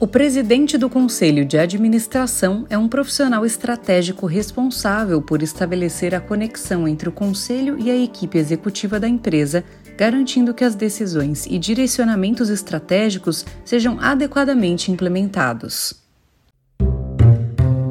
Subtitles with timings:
[0.00, 6.88] O presidente do Conselho de Administração é um profissional estratégico responsável por estabelecer a conexão
[6.88, 9.62] entre o conselho e a equipe executiva da empresa,
[9.98, 15.92] garantindo que as decisões e direcionamentos estratégicos sejam adequadamente implementados.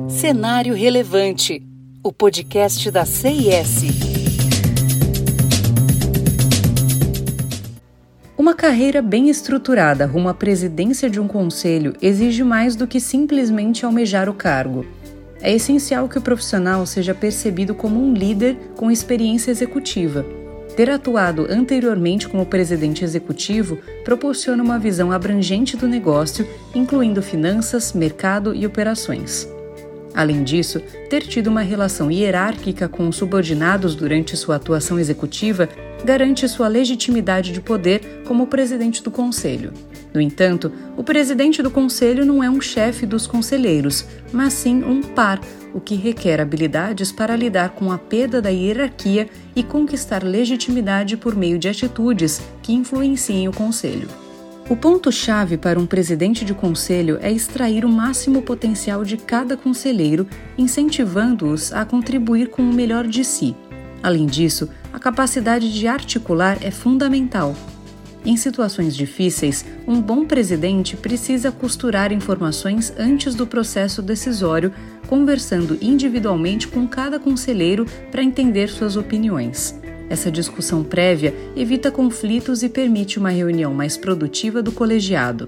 [0.10, 1.62] Cenário Relevante
[2.02, 4.09] o podcast da CIS.
[8.40, 13.86] Uma carreira bem estruturada rumo à presidência de um conselho exige mais do que simplesmente
[13.86, 14.86] almejar o cargo.
[15.42, 20.26] É essencial que o profissional seja percebido como um líder com experiência executiva.
[20.74, 28.56] Ter atuado anteriormente como presidente executivo proporciona uma visão abrangente do negócio, incluindo finanças, mercado
[28.56, 29.50] e operações.
[30.14, 35.70] Além disso, ter tido uma relação hierárquica com os subordinados durante sua atuação executiva
[36.04, 39.74] garante sua legitimidade de poder como presidente do conselho.
[40.14, 45.02] No entanto, o presidente do conselho não é um chefe dos conselheiros, mas sim um
[45.02, 45.40] par,
[45.74, 51.36] o que requer habilidades para lidar com a perda da hierarquia e conquistar legitimidade por
[51.36, 54.08] meio de atitudes que influenciem o conselho.
[54.70, 60.28] O ponto-chave para um presidente de conselho é extrair o máximo potencial de cada conselheiro,
[60.56, 63.56] incentivando-os a contribuir com o melhor de si.
[64.04, 67.56] Além disso, a capacidade de articular é fundamental.
[68.24, 74.72] Em situações difíceis, um bom presidente precisa costurar informações antes do processo decisório,
[75.08, 79.80] conversando individualmente com cada conselheiro para entender suas opiniões.
[80.10, 85.48] Essa discussão prévia evita conflitos e permite uma reunião mais produtiva do colegiado.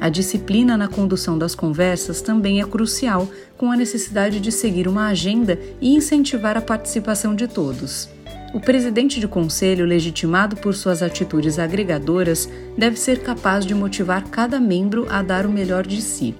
[0.00, 5.08] A disciplina na condução das conversas também é crucial, com a necessidade de seguir uma
[5.08, 8.08] agenda e incentivar a participação de todos.
[8.54, 14.58] O presidente de conselho, legitimado por suas atitudes agregadoras, deve ser capaz de motivar cada
[14.58, 16.34] membro a dar o melhor de si.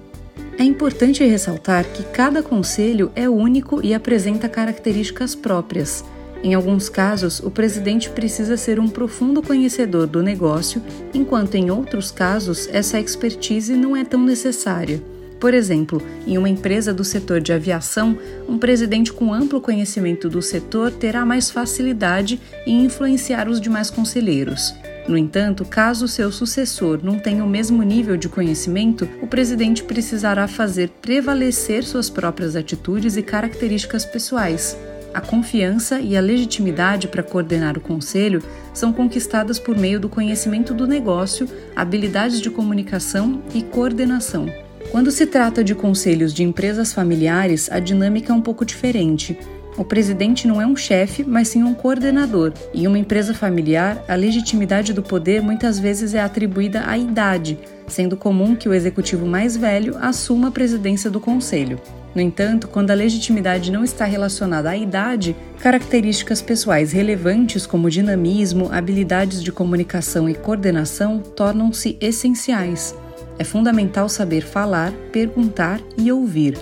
[0.57, 6.03] É importante ressaltar que cada conselho é único e apresenta características próprias.
[6.41, 10.81] Em alguns casos, o presidente precisa ser um profundo conhecedor do negócio,
[11.13, 15.03] enquanto em outros casos essa expertise não é tão necessária.
[15.39, 18.17] Por exemplo, em uma empresa do setor de aviação,
[18.47, 24.73] um presidente com amplo conhecimento do setor terá mais facilidade em influenciar os demais conselheiros.
[25.07, 30.47] No entanto, caso seu sucessor não tenha o mesmo nível de conhecimento, o presidente precisará
[30.47, 34.77] fazer prevalecer suas próprias atitudes e características pessoais.
[35.13, 38.43] A confiança e a legitimidade para coordenar o conselho
[38.73, 44.47] são conquistadas por meio do conhecimento do negócio, habilidades de comunicação e coordenação.
[44.91, 49.37] Quando se trata de conselhos de empresas familiares, a dinâmica é um pouco diferente.
[49.77, 52.53] O presidente não é um chefe, mas sim um coordenador.
[52.73, 58.17] Em uma empresa familiar, a legitimidade do poder muitas vezes é atribuída à idade, sendo
[58.17, 61.79] comum que o executivo mais velho assuma a presidência do conselho.
[62.15, 68.69] No entanto, quando a legitimidade não está relacionada à idade, características pessoais relevantes como dinamismo,
[68.71, 72.95] habilidades de comunicação e coordenação tornam-se essenciais.
[73.37, 76.57] É fundamental saber falar, perguntar e ouvir.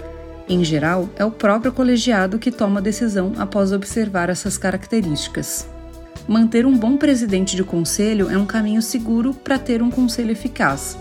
[0.49, 5.67] Em geral, é o próprio colegiado que toma a decisão após observar essas características.
[6.27, 10.97] Manter um bom presidente de conselho é um caminho seguro para ter um conselho eficaz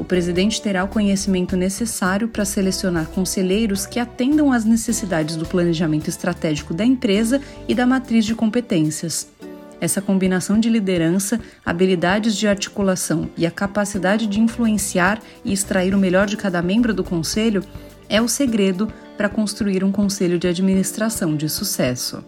[0.00, 6.08] o presidente terá o conhecimento necessário para selecionar conselheiros que atendam às necessidades do planejamento
[6.08, 7.38] estratégico da empresa
[7.68, 9.30] e da matriz de competências.
[9.78, 15.98] Essa combinação de liderança, habilidades de articulação e a capacidade de influenciar e extrair o
[15.98, 17.62] melhor de cada membro do conselho
[18.08, 22.24] é o segredo para construir um conselho de administração de sucesso.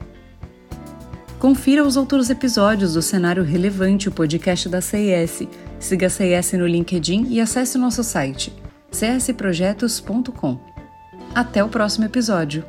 [1.43, 5.49] Confira os outros episódios do Cenário Relevante, o podcast da CIS.
[5.81, 8.53] Siga a CIS no LinkedIn e acesse o nosso site
[8.93, 10.61] csprojetos.com.
[11.35, 12.65] Até o próximo episódio!